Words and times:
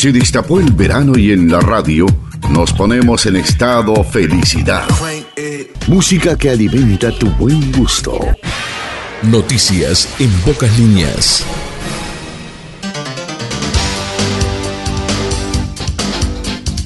Se 0.00 0.12
destapó 0.12 0.58
el 0.60 0.72
verano 0.72 1.18
y 1.18 1.30
en 1.30 1.52
la 1.52 1.60
radio 1.60 2.06
nos 2.48 2.72
ponemos 2.72 3.26
en 3.26 3.36
estado 3.36 4.02
felicidad. 4.02 4.88
Música 5.88 6.38
que 6.38 6.48
alimenta 6.48 7.10
tu 7.18 7.28
buen 7.32 7.70
gusto. 7.72 8.18
Noticias 9.20 10.08
en 10.18 10.30
pocas 10.40 10.78
líneas. 10.78 11.44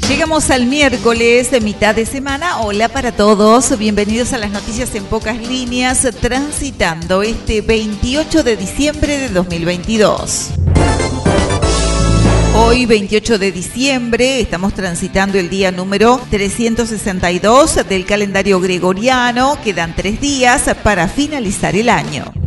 Llegamos 0.09 0.51
al 0.51 0.67
miércoles 0.67 1.53
de 1.53 1.61
mitad 1.61 1.95
de 1.95 2.07
semana. 2.07 2.63
Hola 2.63 2.89
para 2.89 3.13
todos. 3.13 3.79
Bienvenidos 3.79 4.33
a 4.33 4.39
las 4.39 4.51
noticias 4.51 4.93
en 4.97 5.05
pocas 5.05 5.39
líneas, 5.39 6.05
transitando 6.21 7.23
este 7.23 7.61
28 7.61 8.43
de 8.43 8.57
diciembre 8.57 9.19
de 9.19 9.29
2022. 9.29 10.64
Hoy, 12.57 12.87
28 12.87 13.41
de 13.41 13.51
diciembre, 13.51 14.41
estamos 14.41 14.75
transitando 14.75 15.39
el 15.39 15.51
día 15.51 15.73
número 15.73 16.21
362 16.31 17.89
del 17.89 18.07
calendario 18.07 18.61
gregoriano. 18.61 19.59
Quedan 19.65 19.97
tres 19.97 20.21
días 20.21 20.71
para 20.85 21.09
finalizar 21.09 21.75
el 21.75 21.89
año. 21.89 22.44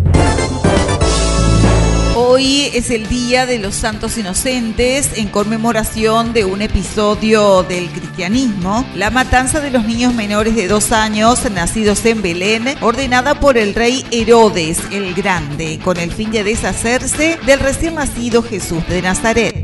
Hoy 2.38 2.70
es 2.76 2.92
el 2.92 3.10
Día 3.10 3.48
de 3.48 3.58
los 3.58 3.74
Santos 3.74 4.16
Inocentes 4.16 5.18
en 5.18 5.28
conmemoración 5.28 6.34
de 6.34 6.46
un 6.46 6.62
episodio 6.62 7.64
del 7.64 7.90
cristianismo, 7.90 8.88
la 8.94 9.10
matanza 9.10 9.60
de 9.60 9.72
los 9.72 9.86
niños 9.86 10.14
menores 10.14 10.56
de 10.56 10.68
dos 10.68 10.92
años 10.92 11.50
nacidos 11.50 12.06
en 12.06 12.22
Belén, 12.22 12.76
ordenada 12.82 13.40
por 13.40 13.58
el 13.58 13.74
rey 13.74 14.06
Herodes 14.12 14.78
el 14.92 15.16
Grande, 15.16 15.80
con 15.84 15.98
el 15.98 16.12
fin 16.12 16.30
de 16.30 16.44
deshacerse 16.44 17.40
del 17.48 17.60
recién 17.60 17.96
nacido 17.96 18.44
Jesús 18.44 18.88
de 18.88 19.02
Nazaret. 19.02 19.56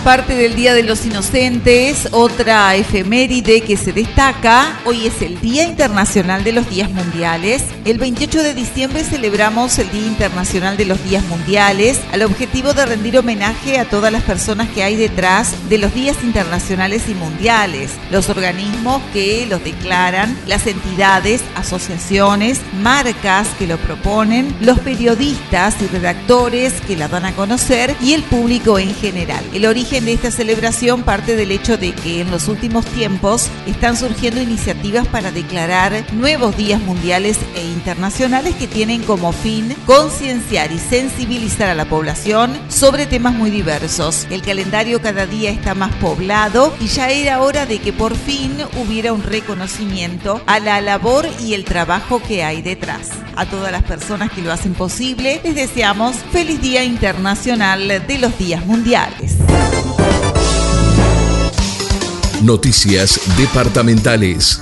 Aparte 0.00 0.34
del 0.34 0.56
Día 0.56 0.72
de 0.72 0.82
los 0.82 1.04
Inocentes, 1.04 2.08
otra 2.12 2.74
efeméride 2.74 3.60
que 3.60 3.76
se 3.76 3.92
destaca, 3.92 4.80
hoy 4.86 5.06
es 5.06 5.20
el 5.20 5.38
Día 5.42 5.64
Internacional 5.64 6.42
de 6.42 6.52
los 6.52 6.70
Días 6.70 6.90
Mundiales. 6.90 7.64
El 7.84 7.98
28 7.98 8.42
de 8.42 8.54
diciembre 8.54 9.04
celebramos 9.04 9.78
el 9.78 9.90
Día 9.90 10.06
Internacional 10.06 10.78
de 10.78 10.86
los 10.86 11.04
Días 11.04 11.22
Mundiales 11.26 12.00
al 12.12 12.22
objetivo 12.22 12.72
de 12.72 12.86
rendir 12.86 13.18
homenaje 13.18 13.78
a 13.78 13.84
todas 13.84 14.10
las 14.10 14.22
personas 14.22 14.70
que 14.70 14.82
hay 14.82 14.96
detrás 14.96 15.54
de 15.68 15.76
los 15.76 15.92
días 15.92 16.16
internacionales 16.22 17.02
y 17.10 17.14
mundiales, 17.14 17.90
los 18.10 18.30
organismos 18.30 19.02
que 19.12 19.44
los 19.50 19.62
declaran, 19.62 20.34
las 20.46 20.66
entidades, 20.66 21.42
asociaciones, 21.56 22.62
marcas 22.80 23.48
que 23.58 23.66
lo 23.66 23.76
proponen, 23.76 24.56
los 24.62 24.78
periodistas 24.78 25.76
y 25.82 25.88
redactores 25.88 26.80
que 26.86 26.96
la 26.96 27.08
dan 27.08 27.26
a 27.26 27.32
conocer 27.32 27.94
y 28.00 28.14
el 28.14 28.22
público 28.22 28.78
en 28.78 28.94
general. 28.94 29.44
El 29.52 29.66
origen 29.66 29.89
de 29.90 30.12
esta 30.12 30.30
celebración 30.30 31.02
parte 31.02 31.34
del 31.34 31.50
hecho 31.50 31.76
de 31.76 31.92
que 31.92 32.20
en 32.20 32.30
los 32.30 32.46
últimos 32.46 32.86
tiempos 32.86 33.48
están 33.66 33.96
surgiendo 33.96 34.40
iniciativas 34.40 35.08
para 35.08 35.32
declarar 35.32 36.06
nuevos 36.12 36.56
días 36.56 36.80
mundiales 36.80 37.36
e 37.56 37.64
internacionales 37.64 38.54
que 38.54 38.68
tienen 38.68 39.02
como 39.02 39.32
fin 39.32 39.74
concienciar 39.86 40.70
y 40.70 40.78
sensibilizar 40.78 41.68
a 41.68 41.74
la 41.74 41.86
población 41.86 42.56
sobre 42.68 43.06
temas 43.06 43.34
muy 43.34 43.50
diversos. 43.50 44.28
El 44.30 44.42
calendario 44.42 45.02
cada 45.02 45.26
día 45.26 45.50
está 45.50 45.74
más 45.74 45.92
poblado 45.96 46.72
y 46.80 46.86
ya 46.86 47.10
era 47.10 47.40
hora 47.40 47.66
de 47.66 47.80
que 47.80 47.92
por 47.92 48.14
fin 48.14 48.58
hubiera 48.80 49.12
un 49.12 49.24
reconocimiento 49.24 50.40
a 50.46 50.60
la 50.60 50.80
labor 50.80 51.26
y 51.40 51.54
el 51.54 51.64
trabajo 51.64 52.22
que 52.22 52.44
hay 52.44 52.62
detrás. 52.62 53.08
A 53.34 53.44
todas 53.44 53.72
las 53.72 53.82
personas 53.82 54.30
que 54.30 54.40
lo 54.40 54.52
hacen 54.52 54.74
posible, 54.74 55.40
les 55.42 55.56
deseamos 55.56 56.14
feliz 56.30 56.60
Día 56.60 56.84
Internacional 56.84 57.88
de 58.06 58.18
los 58.18 58.38
Días 58.38 58.64
Mundiales. 58.64 59.34
Noticias 62.42 63.20
departamentales. 63.36 64.58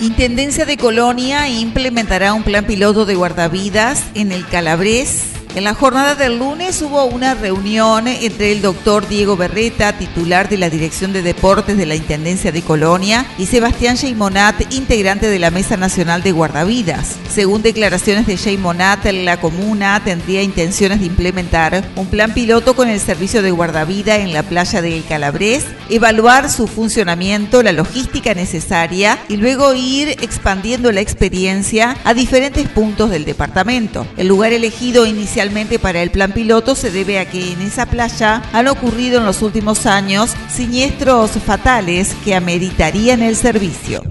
Intendencia 0.00 0.64
de 0.64 0.78
Colonia 0.78 1.48
implementará 1.50 2.32
un 2.32 2.42
plan 2.42 2.64
piloto 2.64 3.04
de 3.04 3.14
guardavidas 3.14 4.04
en 4.14 4.32
el 4.32 4.46
Calabrés 4.46 5.31
en 5.54 5.64
la 5.64 5.74
jornada 5.74 6.14
del 6.14 6.38
lunes 6.38 6.80
hubo 6.80 7.04
una 7.04 7.34
reunión 7.34 8.08
entre 8.08 8.52
el 8.52 8.62
doctor 8.62 9.06
Diego 9.06 9.36
Berreta, 9.36 9.98
titular 9.98 10.48
de 10.48 10.56
la 10.56 10.70
Dirección 10.70 11.12
de 11.12 11.22
Deportes 11.22 11.76
de 11.76 11.84
la 11.84 11.94
Intendencia 11.94 12.52
de 12.52 12.62
Colonia, 12.62 13.26
y 13.36 13.46
Sebastián 13.46 13.96
Sheymonat, 13.96 14.72
integrante 14.72 15.28
de 15.28 15.38
la 15.38 15.50
Mesa 15.50 15.76
Nacional 15.76 16.22
de 16.22 16.32
Guardavidas. 16.32 17.16
Según 17.30 17.60
declaraciones 17.60 18.26
de 18.26 18.36
Sheymonat, 18.36 19.04
la 19.06 19.40
comuna 19.40 20.00
tendría 20.02 20.42
intenciones 20.42 21.00
de 21.00 21.06
implementar 21.06 21.84
un 21.96 22.06
plan 22.06 22.32
piloto 22.32 22.74
con 22.74 22.88
el 22.88 23.00
servicio 23.00 23.42
de 23.42 23.50
guardavida 23.50 24.16
en 24.16 24.32
la 24.32 24.42
playa 24.42 24.80
del 24.80 25.04
Calabrés, 25.04 25.64
evaluar 25.90 26.50
su 26.50 26.66
funcionamiento, 26.66 27.62
la 27.62 27.72
logística 27.72 28.34
necesaria 28.34 29.18
y 29.28 29.36
luego 29.36 29.74
ir 29.74 30.08
expandiendo 30.22 30.92
la 30.92 31.00
experiencia 31.00 31.96
a 32.04 32.14
diferentes 32.14 32.68
puntos 32.68 33.10
del 33.10 33.26
departamento. 33.26 34.06
El 34.16 34.28
lugar 34.28 34.52
elegido 34.52 35.04
inicialmente 35.04 35.41
para 35.80 36.02
el 36.02 36.10
plan 36.10 36.32
piloto 36.32 36.76
se 36.76 36.90
debe 36.90 37.18
a 37.18 37.28
que 37.28 37.52
en 37.52 37.62
esa 37.62 37.86
playa 37.86 38.42
han 38.52 38.68
ocurrido 38.68 39.18
en 39.18 39.24
los 39.24 39.42
últimos 39.42 39.86
años 39.86 40.34
siniestros 40.48 41.32
fatales 41.32 42.14
que 42.24 42.36
ameritarían 42.36 43.22
el 43.22 43.34
servicio. 43.34 44.02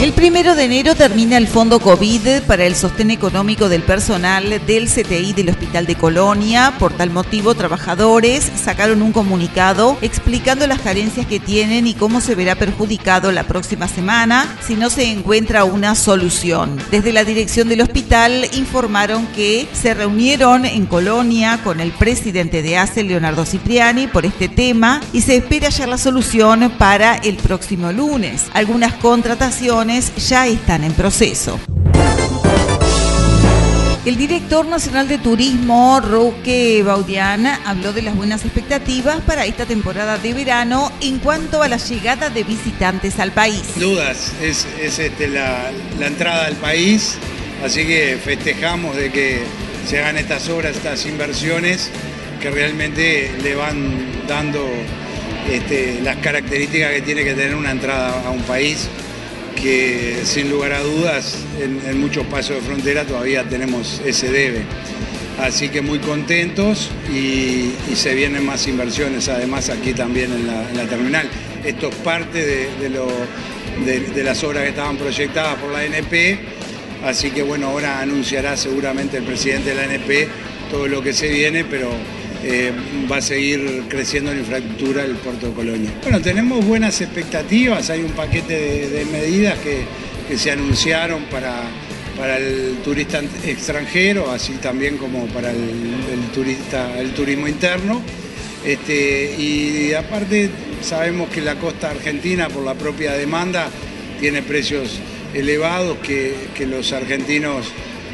El 0.00 0.12
primero 0.12 0.54
de 0.54 0.64
enero 0.64 0.94
termina 0.94 1.38
el 1.38 1.46
fondo 1.46 1.78
COVID 1.80 2.42
para 2.46 2.66
el 2.66 2.74
sostén 2.74 3.10
económico 3.10 3.70
del 3.70 3.82
personal 3.82 4.60
del 4.66 4.86
CTI 4.86 5.32
del 5.32 5.48
Hospital 5.48 5.86
de 5.86 5.94
Colonia. 5.94 6.74
Por 6.78 6.92
tal 6.92 7.08
motivo, 7.08 7.54
trabajadores 7.54 8.50
sacaron 8.62 9.00
un 9.00 9.12
comunicado 9.12 9.96
explicando 10.02 10.66
las 10.66 10.80
carencias 10.80 11.26
que 11.26 11.40
tienen 11.40 11.86
y 11.86 11.94
cómo 11.94 12.20
se 12.20 12.34
verá 12.34 12.54
perjudicado 12.54 13.32
la 13.32 13.44
próxima 13.44 13.88
semana 13.88 14.58
si 14.66 14.74
no 14.74 14.90
se 14.90 15.10
encuentra 15.10 15.64
una 15.64 15.94
solución. 15.94 16.76
Desde 16.90 17.12
la 17.12 17.24
dirección 17.24 17.70
del 17.70 17.80
hospital 17.80 18.46
informaron 18.52 19.26
que 19.28 19.66
se 19.72 19.94
reunieron 19.94 20.66
en 20.66 20.84
Colonia 20.84 21.60
con 21.64 21.80
el 21.80 21.92
presidente 21.92 22.60
de 22.60 22.76
ACE, 22.76 23.04
Leonardo 23.04 23.46
Cipriani, 23.46 24.06
por 24.08 24.26
este 24.26 24.48
tema 24.48 25.00
y 25.14 25.22
se 25.22 25.36
espera 25.36 25.68
hallar 25.68 25.88
la 25.88 25.98
solución 25.98 26.72
para 26.78 27.14
el 27.16 27.36
próximo 27.36 27.90
lunes. 27.90 28.46
Algunas 28.52 28.92
contrataciones 28.94 29.83
ya 29.84 30.46
están 30.46 30.82
en 30.82 30.92
proceso. 30.94 31.60
El 34.06 34.16
director 34.16 34.66
nacional 34.66 35.08
de 35.08 35.18
turismo, 35.18 36.00
Roque 36.00 36.82
Baudiana, 36.82 37.60
habló 37.64 37.92
de 37.92 38.02
las 38.02 38.14
buenas 38.14 38.44
expectativas 38.44 39.20
para 39.22 39.44
esta 39.46 39.66
temporada 39.66 40.18
de 40.18 40.32
verano 40.34 40.90
en 41.00 41.18
cuanto 41.18 41.62
a 41.62 41.68
la 41.68 41.76
llegada 41.76 42.30
de 42.30 42.44
visitantes 42.44 43.18
al 43.18 43.32
país. 43.32 43.62
Dudas, 43.76 44.32
es, 44.42 44.66
este, 44.80 45.28
la, 45.28 45.70
entrada 46.00 46.46
al 46.46 46.56
país, 46.56 47.16
así 47.64 47.86
que 47.86 48.18
festejamos 48.22 48.96
de 48.96 49.10
que 49.10 49.42
se 49.86 49.98
hagan 49.98 50.16
estas 50.16 50.48
obras, 50.48 50.76
estas 50.76 51.04
inversiones 51.06 51.90
que 52.40 52.50
realmente 52.50 53.32
le 53.42 53.54
van 53.54 54.26
dando 54.26 54.66
este, 55.50 56.00
las 56.02 56.16
características 56.16 56.92
que 56.92 57.02
tiene 57.02 57.24
que 57.24 57.34
tener 57.34 57.54
una 57.54 57.70
entrada 57.70 58.22
a 58.26 58.30
un 58.30 58.42
país 58.42 58.88
que 59.64 60.20
sin 60.24 60.50
lugar 60.50 60.74
a 60.74 60.82
dudas 60.82 61.38
en, 61.58 61.98
muchos 61.98 62.26
pasos 62.26 62.56
de 62.56 62.60
frontera 62.60 63.06
todavía 63.06 63.44
tenemos 63.44 64.02
ese 64.04 64.30
debe. 64.30 64.62
Así 65.40 65.70
que 65.70 65.80
muy 65.80 66.00
contentos 66.00 66.90
y, 67.10 67.72
se 67.94 68.14
vienen 68.14 68.44
más 68.44 68.66
inversiones 68.68 69.28
además 69.30 69.70
aquí 69.70 69.94
también 69.94 70.30
en 70.32 70.46
la, 70.46 70.84
terminal. 70.84 71.30
Esto 71.64 71.88
es 71.88 71.94
parte 71.96 72.44
de, 72.44 74.22
las 74.22 74.44
obras 74.44 74.64
que 74.64 74.68
estaban 74.68 74.98
proyectadas 74.98 75.54
por 75.56 75.70
la 75.70 75.78
ANP, 75.78 76.38
así 77.02 77.30
que 77.30 77.42
bueno, 77.42 77.68
ahora 77.68 78.00
anunciará 78.00 78.58
seguramente 78.58 79.16
el 79.16 79.24
presidente 79.24 79.70
de 79.70 79.76
la 79.76 79.82
ANP 79.84 80.28
todo 80.70 80.88
lo 80.88 81.02
que 81.02 81.14
se 81.14 81.30
viene, 81.30 81.64
pero 81.64 81.88
eh, 82.46 82.72
va 83.10 83.16
a 83.16 83.22
seguir 83.22 83.84
creciendo 83.88 84.30
la 84.30 84.40
infraestructura 84.40 85.02
del 85.02 85.16
puerto 85.16 85.48
de 85.48 85.54
Colonia. 85.54 85.90
Bueno, 86.02 86.20
tenemos 86.20 86.62
buenas 86.66 87.00
expectativas, 87.00 87.88
hay 87.88 88.02
un 88.02 88.10
paquete 88.10 88.88
de, 88.88 89.04
medidas 89.06 89.58
que, 89.60 89.84
se 90.36 90.50
anunciaron 90.50 91.24
para, 91.24 91.62
para 92.18 92.36
el 92.36 92.76
turista 92.84 93.22
extranjero, 93.46 94.30
así 94.30 94.54
también 94.54 94.98
como 94.98 95.26
para 95.28 95.50
el, 95.52 95.58
turista, 96.34 96.98
el 97.00 97.12
turismo 97.12 97.48
interno. 97.48 98.02
Este, 98.64 99.36
y 99.38 99.94
aparte 99.94 100.50
sabemos 100.82 101.30
que 101.30 101.40
la 101.40 101.54
costa 101.56 101.90
argentina, 101.90 102.48
por 102.48 102.62
la 102.62 102.74
propia 102.74 103.12
demanda, 103.12 103.68
tiene 104.20 104.42
precios 104.42 104.98
elevados 105.32 105.96
que, 105.98 106.66
los 106.66 106.92
argentinos, 106.92 107.66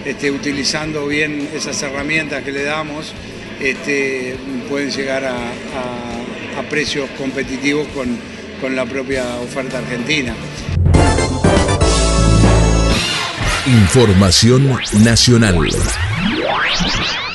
este, 0.05 0.31
utilizando 0.31 1.07
bien 1.09 1.49
esas 1.55 1.83
herramientas 1.83 2.45
que 2.45 2.53
le 2.53 2.63
damos, 2.63 3.13
este, 3.61 4.37
pueden 4.69 4.91
llegar 4.91 5.25
a, 5.25 5.37
precios 6.69 7.09
competitivos 7.17 7.89
con, 7.89 8.19
con 8.61 8.77
la 8.77 8.85
propia 8.85 9.25
oferta 9.37 9.79
argentina. 9.79 10.35
Información 13.67 14.79
nacional. 15.03 15.57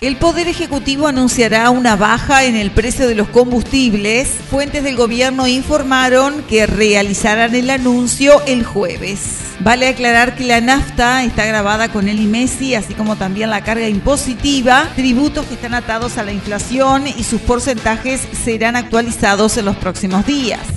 El 0.02 0.18
Poder 0.18 0.48
Ejecutivo 0.48 1.08
anunciará 1.08 1.70
una 1.70 1.96
baja 1.96 2.44
en 2.44 2.56
el 2.56 2.72
precio 2.72 3.08
de 3.08 3.16
los 3.16 3.28
combustibles. 3.30 4.30
Fuentes 4.52 4.84
del 4.84 4.96
gobierno 4.96 5.48
informaron 5.48 6.44
que 6.44 6.68
realizarán 6.68 7.56
el 7.56 7.70
anuncio 7.70 8.42
el 8.46 8.64
jueves. 8.64 9.20
Vale 9.62 9.88
aclarar 9.88 10.36
que 10.36 10.44
la 10.44 10.60
nafta 10.62 11.24
está 11.24 11.46
grabada 11.46 11.90
con 11.90 12.10
el 12.10 12.20
IMESI, 12.20 12.76
así 12.76 12.94
como 12.94 13.16
también 13.16 13.50
la 13.50 13.64
carga 13.64 13.88
impositiva, 13.88 14.90
tributos 14.96 15.46
que 15.46 15.54
están 15.54 15.74
atados 15.74 16.18
a 16.18 16.24
la 16.24 16.34
inflación 16.34 17.08
y 17.08 17.24
sus 17.24 17.42
porcentajes 17.42 18.22
serán 18.44 18.76
actualizados 18.76 19.58
en 19.58 19.66
los 19.66 19.78
próximos 19.78 20.26
días. 20.26 20.75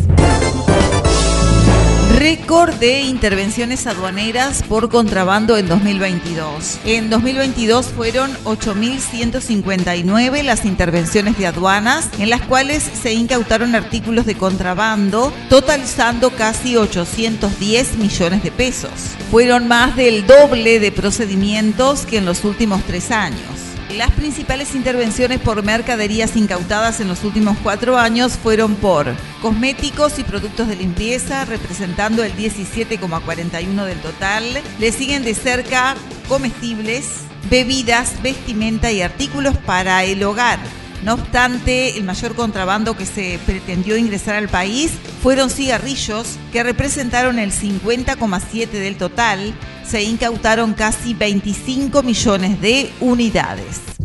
Récord 2.19 2.75
de 2.81 3.03
intervenciones 3.03 3.87
aduaneras 3.87 4.65
por 4.65 4.89
contrabando 4.89 5.57
en 5.57 5.69
2022. 5.69 6.81
En 6.85 7.11
2022 7.11 7.87
fueron 7.87 8.33
8.159 8.43 10.43
las 10.43 10.65
intervenciones 10.65 11.39
de 11.39 11.47
aduanas, 11.47 12.09
en 12.19 12.31
las 12.31 12.43
cuales 12.43 12.83
se 12.83 13.13
incautaron 13.13 13.77
artículos 13.77 14.27
de 14.27 14.35
contrabando, 14.35 15.33
totalizando 15.49 16.31
casi 16.31 16.77
810 16.77 17.99
millones 17.99 18.43
de 18.43 18.51
pesos. 18.51 18.91
Fueron 19.31 19.69
más 19.69 19.95
del 19.95 20.27
doble 20.27 20.81
de 20.81 20.91
procedimientos 20.91 22.05
que 22.05 22.19
en 22.19 22.25
los 22.25 22.45
últimos 22.45 22.83
tres 22.83 23.13
años. 23.13 23.58
Las 23.97 24.11
principales 24.11 24.75
intervenciones 24.75 25.41
por 25.41 25.63
mercaderías 25.63 26.37
incautadas 26.37 27.01
en 27.01 27.09
los 27.09 27.25
últimos 27.25 27.57
cuatro 27.63 27.97
años 27.97 28.37
fueron 28.37 28.75
por 28.75 29.15
cosméticos 29.41 30.19
y 30.19 30.25
productos 30.25 30.69
de 30.69 30.77
limpieza, 30.77 31.47
representando 31.47 32.23
el 32.23 32.35
17,41 32.37 33.85
del 33.87 33.99
total. 34.01 34.45
Le 34.79 34.93
siguen 34.93 35.25
de 35.25 35.35
cerca 35.35 35.97
comestibles, 36.29 37.07
bebidas, 37.49 38.21
vestimenta 38.23 38.93
y 38.93 39.01
artículos 39.01 39.57
para 39.57 40.05
el 40.05 40.23
hogar. 40.23 40.59
No 41.03 41.15
obstante, 41.15 41.97
el 41.97 42.05
mayor 42.05 42.35
contrabando 42.35 42.97
que 42.97 43.07
se 43.07 43.39
pretendió 43.47 43.97
ingresar 43.97 44.35
al 44.35 44.49
país 44.49 44.93
fueron 45.23 45.49
cigarrillos, 45.49 46.37
que 46.53 46.63
representaron 46.63 47.39
el 47.39 47.53
50,7 47.53 48.69
del 48.69 48.97
total. 48.97 49.55
Se 49.89 50.03
incautaron 50.03 50.75
casi 50.75 51.15
25 51.15 52.03
millones 52.03 52.61
de 52.61 52.93
unidades. 53.01 53.98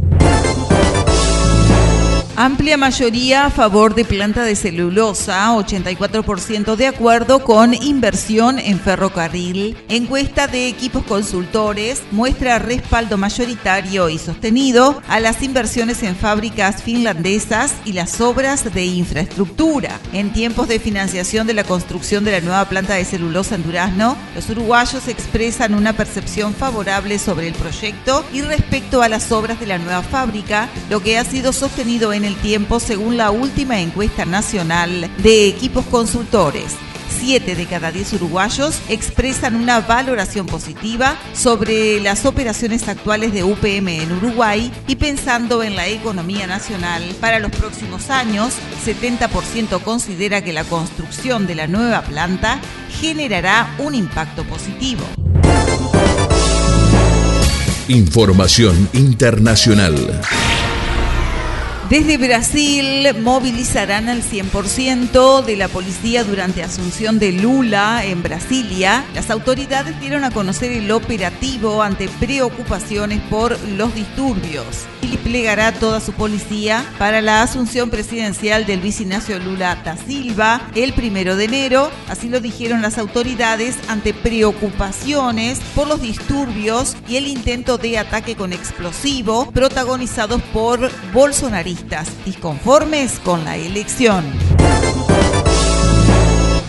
Amplia 2.44 2.76
mayoría 2.76 3.46
a 3.46 3.50
favor 3.50 3.96
de 3.96 4.04
planta 4.04 4.44
de 4.44 4.58
celulosa, 4.58 5.54
84% 5.54 6.76
de 6.76 6.88
acuerdo 6.88 7.42
con 7.46 7.74
inversión 7.74 8.60
en 8.60 8.82
ferrocarril. 8.82 9.78
Encuesta 9.88 10.48
de 10.48 10.68
equipos 10.68 11.06
consultores 11.06 12.04
muestra 12.12 12.60
respaldo 12.60 13.18
mayoritario 13.18 14.10
y 14.10 14.18
sostenido 14.18 15.02
a 15.08 15.22
las 15.22 15.42
inversiones 15.42 16.04
en 16.04 16.18
fábricas 16.18 16.84
finlandesas 16.84 17.76
y 17.86 17.94
las 17.94 18.20
obras 18.20 18.74
de 18.74 18.88
infraestructura. 18.88 19.98
En 20.12 20.34
tiempos 20.34 20.68
de 20.68 20.82
financiación 20.82 21.48
de 21.48 21.54
la 21.54 21.64
construcción 21.64 22.26
de 22.26 22.34
la 22.34 22.42
nueva 22.42 22.66
planta 22.68 22.96
de 22.96 23.06
celulosa 23.06 23.56
en 23.56 23.64
Durazno, 23.64 24.18
los 24.36 24.50
uruguayos 24.50 25.08
expresan 25.08 25.76
una 25.76 25.94
percepción 25.94 26.54
favorable 26.54 27.20
sobre 27.20 27.48
el 27.48 27.54
proyecto 27.54 28.26
y 28.34 28.42
respecto 28.42 29.02
a 29.02 29.08
las 29.08 29.32
obras 29.32 29.62
de 29.62 29.68
la 29.68 29.78
nueva 29.78 30.02
fábrica, 30.02 30.68
lo 30.90 31.00
que 31.00 31.18
ha 31.18 31.24
sido 31.24 31.54
sostenido 31.54 32.12
en 32.12 32.26
el 32.26 32.33
tiempo 32.36 32.80
según 32.80 33.18
la 33.18 33.32
última 33.32 33.80
encuesta 33.80 34.26
nacional 34.26 35.10
de 35.22 35.48
equipos 35.48 35.86
consultores. 35.86 36.76
Siete 37.20 37.56
de 37.56 37.66
cada 37.66 37.92
diez 37.92 38.12
uruguayos 38.12 38.82
expresan 38.90 39.56
una 39.56 39.80
valoración 39.80 40.46
positiva 40.46 41.16
sobre 41.34 42.02
las 42.02 42.26
operaciones 42.26 42.90
actuales 42.90 43.32
de 43.32 43.46
UPM 43.46 43.88
en 43.88 44.12
Uruguay 44.12 44.72
y 44.88 44.98
pensando 44.98 45.64
en 45.64 45.76
la 45.76 45.88
economía 45.88 46.48
nacional 46.48 47.04
para 47.22 47.40
los 47.40 47.52
próximos 47.52 48.10
años, 48.10 48.54
70% 48.86 49.82
considera 49.84 50.44
que 50.44 50.52
la 50.52 50.66
construcción 50.66 51.48
de 51.48 51.56
la 51.56 51.68
nueva 51.68 52.02
planta 52.02 52.60
generará 53.00 53.74
un 53.80 53.96
impacto 53.96 54.44
positivo. 54.44 55.04
Información 57.88 58.90
internacional. 58.94 60.22
Desde 61.94 62.18
Brasil 62.18 63.08
movilizarán 63.22 64.10
al 64.10 64.24
100% 64.24 65.44
de 65.46 65.56
la 65.56 65.68
policía 65.68 66.24
durante 66.24 66.64
Asunción 66.64 67.20
de 67.20 67.32
Lula 67.32 68.04
en 68.04 68.24
Brasilia. 68.24 69.06
Las 69.14 69.30
autoridades 69.30 70.00
dieron 70.02 70.24
a 70.24 70.32
conocer 70.32 70.72
el 70.72 70.90
operativo 70.90 71.84
ante 71.84 72.10
preocupaciones 72.10 73.22
por 73.30 73.60
los 73.78 73.94
disturbios 73.94 74.88
y 75.04 75.18
plegará 75.18 75.72
toda 75.72 76.00
su 76.00 76.14
policía 76.14 76.84
para 76.98 77.22
la 77.22 77.44
asunción 77.44 77.92
presidencial 77.92 78.66
del 78.66 78.80
vicinacio 78.80 79.38
Lula 79.38 79.80
da 79.86 79.96
Silva 79.96 80.62
el 80.74 80.94
primero 80.94 81.36
de 81.36 81.46
enero. 81.46 81.92
Así 82.10 82.28
lo 82.28 82.40
dijeron 82.40 82.82
las 82.82 82.98
autoridades 82.98 83.78
ante 83.88 84.16
preocupaciones 84.16 85.60
por 85.76 85.88
los 85.88 86.02
disturbios 86.02 86.98
y 87.08 87.18
el 87.18 87.28
intento 87.28 87.78
de 87.78 88.00
ataque 88.00 88.36
con 88.36 88.52
explosivo 88.52 89.52
protagonizados 89.52 90.42
por 90.52 90.90
bolsonaristas 91.14 91.83
disconformes 92.26 93.20
con 93.20 93.44
la 93.46 93.58
elección. 93.58 94.24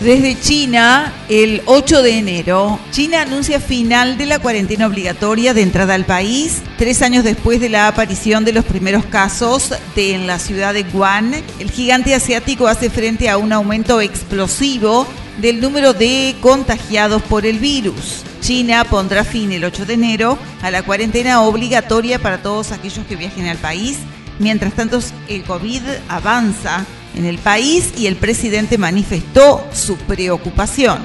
Desde 0.05 0.39
China, 0.39 1.11
el 1.29 1.63
8 1.65 2.03
de 2.03 2.19
enero, 2.19 2.79
China 2.91 3.21
anuncia 3.23 3.59
final 3.59 4.19
de 4.19 4.27
la 4.27 4.37
cuarentena 4.37 4.85
obligatoria 4.85 5.55
de 5.55 5.63
entrada 5.63 5.95
al 5.95 6.05
país, 6.05 6.61
tres 6.77 7.01
años 7.01 7.23
después 7.23 7.59
de 7.59 7.69
la 7.69 7.87
aparición 7.87 8.45
de 8.45 8.53
los 8.53 8.65
primeros 8.65 9.03
casos 9.05 9.73
en 9.95 10.27
la 10.27 10.37
ciudad 10.37 10.75
de 10.75 10.85
Wuhan. 10.93 11.33
El 11.59 11.71
gigante 11.71 12.13
asiático 12.13 12.67
hace 12.67 12.91
frente 12.91 13.29
a 13.29 13.37
un 13.37 13.51
aumento 13.51 13.99
explosivo 13.99 15.07
del 15.41 15.59
número 15.59 15.93
de 15.93 16.35
contagiados 16.39 17.23
por 17.23 17.47
el 17.47 17.57
virus. 17.57 18.21
China 18.41 18.83
pondrá 18.83 19.23
fin 19.23 19.51
el 19.53 19.63
8 19.63 19.87
de 19.87 19.93
enero 19.95 20.37
a 20.61 20.69
la 20.69 20.83
cuarentena 20.83 21.41
obligatoria 21.41 22.19
para 22.19 22.43
todos 22.43 22.71
aquellos 22.71 23.07
que 23.07 23.15
viajen 23.15 23.47
al 23.47 23.57
país 23.57 23.97
Mientras 24.39 24.73
tanto, 24.73 24.99
el 25.29 25.43
COVID 25.43 25.81
avanza 26.09 26.85
en 27.15 27.25
el 27.25 27.37
país 27.37 27.93
y 27.97 28.07
el 28.07 28.15
presidente 28.17 28.77
manifestó 28.77 29.65
su 29.73 29.95
preocupación. 29.97 30.99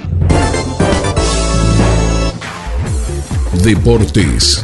Deportes. 3.62 4.62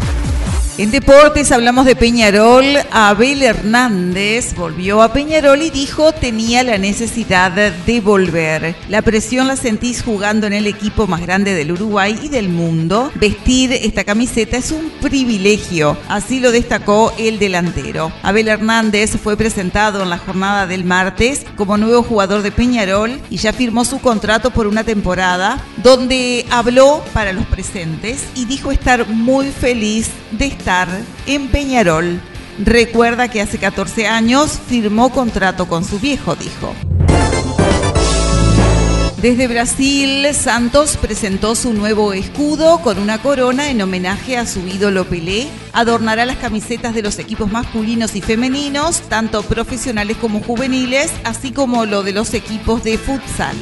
En 0.79 0.91
deportes 0.91 1.53
hablamos 1.53 1.87
de 1.87 1.97
Peñarol. 1.97 2.67
Abel 2.91 3.43
Hernández 3.43 4.55
volvió 4.55 5.01
a 5.01 5.11
Peñarol 5.11 5.63
y 5.63 5.71
dijo 5.71 6.13
tenía 6.13 6.63
la 6.63 6.77
necesidad 6.77 7.51
de 7.51 8.01
volver. 8.03 8.77
La 8.91 9.01
presión 9.01 9.47
la 9.47 9.57
sentís 9.57 10.03
jugando 10.03 10.47
en 10.47 10.53
el 10.53 10.67
equipo 10.67 11.07
más 11.07 11.23
grande 11.23 11.55
del 11.55 11.73
Uruguay 11.73 12.21
y 12.23 12.29
del 12.29 12.51
mundo. 12.51 13.11
Vestir 13.15 13.73
esta 13.73 14.05
camiseta 14.05 14.59
es 14.59 14.71
un 14.71 14.91
privilegio, 15.01 15.97
así 16.09 16.41
lo 16.41 16.53
destacó 16.53 17.11
el 17.17 17.39
delantero. 17.39 18.13
Abel 18.23 18.49
Hernández 18.49 19.17
fue 19.17 19.39
presentado 19.39 20.03
en 20.03 20.11
la 20.11 20.19
jornada 20.19 20.67
del 20.67 20.85
martes 20.85 21.47
como 21.57 21.79
nuevo 21.79 22.03
jugador 22.03 22.43
de 22.43 22.53
Peñarol 22.53 23.19
y 23.31 23.39
ya 23.39 23.55
firmó 23.55 23.87
su 23.87 23.99
contrato 23.99 24.51
por 24.51 24.67
una 24.67 24.85
temporada 24.85 25.59
donde 25.83 26.45
habló 26.51 27.03
para 27.15 27.33
los 27.33 27.47
presentes 27.47 28.27
y 28.35 28.45
dijo 28.45 28.71
estar 28.71 29.09
muy 29.09 29.47
feliz 29.53 30.11
de 30.39 30.47
estar 30.47 30.89
en 31.27 31.49
Peñarol. 31.49 32.21
Recuerda 32.59 33.29
que 33.29 33.41
hace 33.41 33.59
14 33.59 34.07
años 34.07 34.59
firmó 34.69 35.11
contrato 35.11 35.67
con 35.67 35.85
su 35.85 35.99
viejo, 35.99 36.35
dijo. 36.37 36.75
Desde 39.21 39.49
Brasil, 39.49 40.27
Santos 40.35 40.99
presentó 40.99 41.55
su 41.55 41.73
nuevo 41.73 42.13
escudo 42.13 42.81
con 42.83 42.99
una 42.99 43.19
corona 43.23 43.71
en 43.71 43.81
homenaje 43.81 44.37
a 44.37 44.47
su 44.47 44.61
ídolo 44.69 45.07
Pelé. 45.07 45.49
Adornará 45.73 46.27
las 46.27 46.37
camisetas 46.37 46.95
de 46.95 47.03
los 47.03 47.19
equipos 47.19 47.51
masculinos 47.51 48.15
y 48.15 48.21
femeninos, 48.21 49.01
tanto 49.09 49.43
profesionales 49.43 50.19
como 50.19 50.41
juveniles, 50.43 51.11
así 51.25 51.51
como 51.51 51.87
lo 51.87 52.03
de 52.03 52.13
los 52.13 52.35
equipos 52.35 52.85
de 52.85 52.99
futsal. 52.99 53.57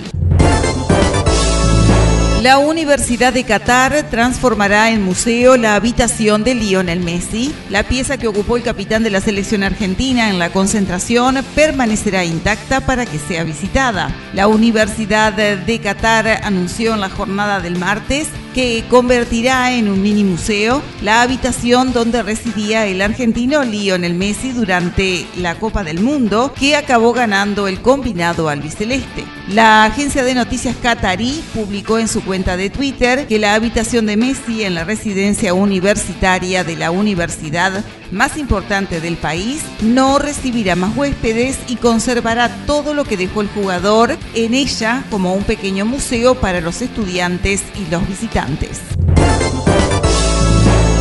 La 2.44 2.58
Universidad 2.58 3.32
de 3.32 3.42
Qatar 3.42 4.10
transformará 4.10 4.90
en 4.90 5.00
museo 5.00 5.56
la 5.56 5.76
habitación 5.76 6.44
de 6.44 6.54
Lionel 6.54 7.00
Messi. 7.00 7.54
La 7.70 7.84
pieza 7.84 8.18
que 8.18 8.28
ocupó 8.28 8.58
el 8.58 8.62
capitán 8.62 9.02
de 9.02 9.08
la 9.08 9.22
selección 9.22 9.62
argentina 9.62 10.28
en 10.28 10.38
la 10.38 10.50
concentración 10.50 11.38
permanecerá 11.54 12.22
intacta 12.22 12.82
para 12.82 13.06
que 13.06 13.18
sea 13.18 13.44
visitada. 13.44 14.14
La 14.34 14.46
Universidad 14.46 15.32
de 15.32 15.80
Qatar 15.80 16.28
anunció 16.44 16.92
en 16.92 17.00
la 17.00 17.08
jornada 17.08 17.60
del 17.60 17.78
martes 17.78 18.28
que 18.54 18.84
convertirá 18.88 19.72
en 19.72 19.88
un 19.88 20.00
mini 20.00 20.24
museo 20.24 20.82
la 21.02 21.22
habitación 21.22 21.92
donde 21.92 22.22
residía 22.22 22.86
el 22.86 23.02
argentino 23.02 23.64
Lionel 23.64 24.14
Messi 24.14 24.52
durante 24.52 25.26
la 25.36 25.56
Copa 25.56 25.82
del 25.82 26.00
Mundo, 26.00 26.54
que 26.58 26.76
acabó 26.76 27.12
ganando 27.12 27.68
el 27.68 27.82
combinado 27.82 28.48
albiceleste. 28.48 29.24
La 29.48 29.84
agencia 29.84 30.22
de 30.22 30.34
noticias 30.34 30.76
Qatarí 30.76 31.42
publicó 31.52 31.98
en 31.98 32.08
su 32.08 32.24
cuenta 32.24 32.56
de 32.56 32.70
Twitter 32.70 33.26
que 33.26 33.38
la 33.38 33.54
habitación 33.54 34.06
de 34.06 34.16
Messi 34.16 34.62
en 34.62 34.74
la 34.74 34.84
residencia 34.84 35.52
universitaria 35.52 36.64
de 36.64 36.76
la 36.76 36.90
Universidad 36.90 37.84
más 38.14 38.38
importante 38.38 39.00
del 39.00 39.16
país, 39.16 39.62
no 39.82 40.18
recibirá 40.18 40.76
más 40.76 40.96
huéspedes 40.96 41.58
y 41.68 41.76
conservará 41.76 42.48
todo 42.66 42.94
lo 42.94 43.04
que 43.04 43.16
dejó 43.16 43.42
el 43.42 43.48
jugador 43.48 44.16
en 44.34 44.54
ella 44.54 45.04
como 45.10 45.34
un 45.34 45.42
pequeño 45.42 45.84
museo 45.84 46.36
para 46.36 46.60
los 46.60 46.80
estudiantes 46.80 47.62
y 47.74 47.90
los 47.90 48.06
visitantes. 48.08 48.80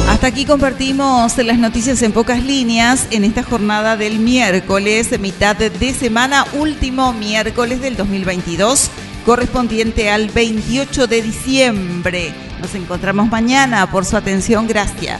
Hasta 0.09 0.27
aquí 0.27 0.45
compartimos 0.45 1.37
las 1.37 1.57
noticias 1.57 2.01
en 2.01 2.11
pocas 2.11 2.43
líneas 2.43 3.07
en 3.11 3.23
esta 3.23 3.43
jornada 3.43 3.95
del 3.95 4.19
miércoles, 4.19 5.19
mitad 5.19 5.55
de 5.55 5.93
semana, 5.93 6.45
último 6.53 7.13
miércoles 7.13 7.81
del 7.81 7.95
2022, 7.95 8.89
correspondiente 9.25 10.09
al 10.09 10.29
28 10.29 11.07
de 11.07 11.21
diciembre. 11.21 12.33
Nos 12.61 12.73
encontramos 12.75 13.29
mañana. 13.29 13.91
Por 13.91 14.05
su 14.05 14.15
atención, 14.15 14.67
gracias. 14.67 15.19